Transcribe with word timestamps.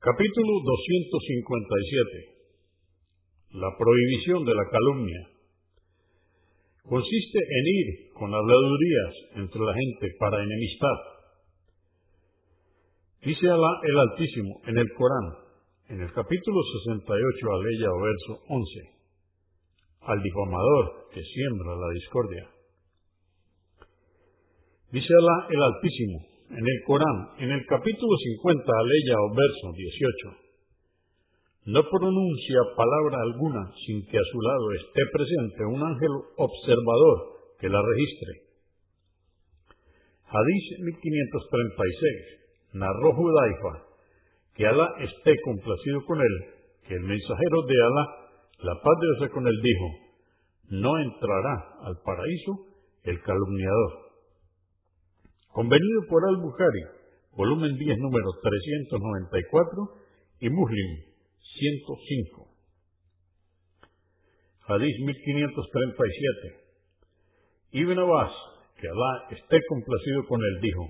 Capítulo 0.00 0.64
257. 0.64 3.60
La 3.60 3.68
prohibición 3.76 4.40
de 4.46 4.54
la 4.54 4.64
calumnia. 4.72 5.28
Consiste 6.88 7.36
en 7.36 7.66
ir 7.68 8.08
con 8.14 8.32
habladurías 8.32 9.44
entre 9.44 9.60
la 9.60 9.74
gente 9.74 10.08
para 10.18 10.42
enemistad. 10.42 10.96
Dice 13.26 13.44
Alá 13.44 13.72
el 13.84 13.98
Altísimo 13.98 14.62
en 14.68 14.78
el 14.78 14.88
Corán, 14.96 15.36
en 15.90 16.00
el 16.00 16.10
capítulo 16.14 16.62
68, 16.80 17.52
aleya 17.52 17.92
o 17.92 18.00
verso 18.00 18.40
11, 18.48 18.80
al 20.00 20.22
difamador 20.22 21.10
que 21.12 21.20
siembra 21.20 21.76
la 21.76 21.90
discordia. 21.92 22.48
Dice 24.92 25.12
Alá 25.12 25.46
el 25.50 25.62
Altísimo 25.62 26.39
en 26.50 26.66
el 26.66 26.78
Corán, 26.84 27.18
en 27.38 27.50
el 27.50 27.64
capítulo 27.66 28.10
50, 28.42 28.64
aleya 28.66 29.16
o 29.22 29.28
verso 29.30 29.66
18, 29.70 30.50
no 31.66 31.80
pronuncia 31.86 32.58
palabra 32.74 33.22
alguna 33.22 33.70
sin 33.86 34.02
que 34.06 34.18
a 34.18 34.30
su 34.32 34.40
lado 34.40 34.72
esté 34.72 35.02
presente 35.12 35.64
un 35.66 35.82
ángel 35.82 36.10
observador 36.36 37.18
que 37.60 37.68
la 37.68 37.80
registre. 37.80 38.50
Hadís 40.26 40.64
1536. 40.80 42.40
Narró 42.72 43.12
Judaifa 43.14 43.86
que 44.54 44.66
Alá 44.66 44.88
esté 45.00 45.40
complacido 45.42 46.04
con 46.06 46.20
él, 46.20 46.34
que 46.86 46.94
el 46.94 47.02
mensajero 47.02 47.62
de 47.66 47.82
Alá, 47.82 48.04
la 48.58 48.74
paz 48.74 48.94
de 49.00 49.06
Dios 49.18 49.30
con 49.32 49.46
él, 49.46 49.54
dijo, 49.62 49.86
no 50.70 50.98
entrará 50.98 51.54
al 51.82 51.96
paraíso 52.04 52.66
el 53.04 53.20
calumniador 53.22 54.09
Convenido 55.52 56.02
por 56.08 56.22
Al-Bukhari, 56.28 56.82
volumen 57.36 57.76
10, 57.76 57.98
número 57.98 58.30
394, 58.40 60.00
y 60.40 60.48
Muslim, 60.48 60.90
105. 61.58 62.46
Hadís 64.68 64.96
1537. 65.00 66.60
Ibn 67.72 67.98
Abbas, 67.98 68.32
que 68.78 68.86
Alá 68.86 69.26
esté 69.30 69.58
complacido 69.68 70.24
con 70.28 70.40
él, 70.40 70.60
dijo, 70.62 70.86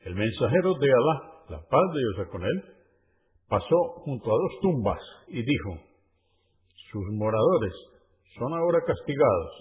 el 0.00 0.14
mensajero 0.16 0.74
de 0.74 0.92
Alá, 0.92 1.16
la 1.48 1.60
paz 1.64 1.92
de 1.94 1.98
Dios 1.98 2.28
con 2.28 2.44
él, 2.44 2.64
pasó 3.48 3.76
junto 4.04 4.30
a 4.30 4.36
dos 4.36 4.60
tumbas 4.60 5.00
y 5.28 5.42
dijo, 5.42 5.80
sus 6.92 7.06
moradores 7.12 7.72
son 8.38 8.52
ahora 8.52 8.80
castigados, 8.86 9.52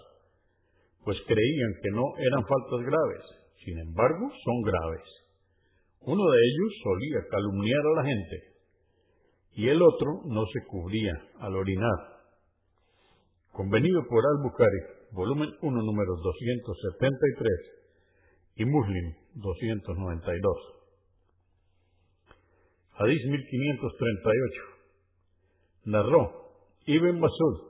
pues 1.06 1.18
creían 1.26 1.74
que 1.82 1.92
no 1.92 2.04
eran 2.18 2.46
faltas 2.46 2.82
graves 2.86 3.40
sin 3.64 3.78
embargo, 3.80 4.32
son 4.44 4.62
graves. 4.62 5.04
Uno 6.02 6.24
de 6.24 6.38
ellos 6.38 6.74
solía 6.84 7.20
calumniar 7.30 7.82
a 7.86 8.02
la 8.02 8.08
gente 8.08 8.50
y 9.54 9.68
el 9.68 9.82
otro 9.82 10.22
no 10.26 10.46
se 10.54 10.66
cubría 10.68 11.14
al 11.40 11.56
orinar. 11.56 12.00
Convenido 13.52 14.02
por 14.08 14.24
Al-Bukhari, 14.26 14.80
volumen 15.12 15.50
1, 15.62 15.82
número 15.82 16.16
273 16.24 17.52
y 18.56 18.66
Muslim 18.66 19.14
292. 19.36 20.80
Hadís 22.94 23.26
1538. 23.26 24.62
Narró 25.86 26.32
Ibn 26.86 27.20
Masud 27.20 27.70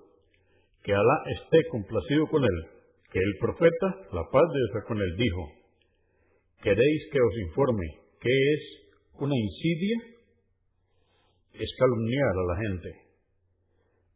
que 0.83 0.93
Alá 0.93 1.23
esté 1.41 1.67
complacido 1.69 2.27
con 2.27 2.43
él, 2.43 2.65
que 3.11 3.19
el 3.19 3.37
profeta, 3.39 3.87
la 4.13 4.23
paz 4.31 4.43
de 4.53 4.59
Dios 4.59 4.85
con 4.87 4.97
él, 4.97 5.15
dijo, 5.17 5.58
¿Queréis 6.61 7.02
que 7.11 7.21
os 7.21 7.38
informe 7.47 7.88
qué 8.19 8.29
es 8.53 8.61
una 9.19 9.35
insidia? 9.35 9.97
Es 11.53 11.69
calumniar 11.77 12.33
a 12.35 12.53
la 12.53 12.57
gente. 12.67 12.89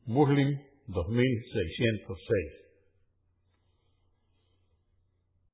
Muslim 0.05 0.59
2606 0.87 2.62